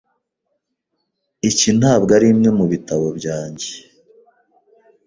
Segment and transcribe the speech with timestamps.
[1.49, 3.69] Iki ntabwo arimwe mubitabo byanjye.